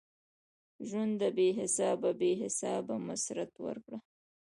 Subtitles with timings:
[0.89, 3.99] ژونده بی حسابه؛ بی حسابه مسرت ورکړه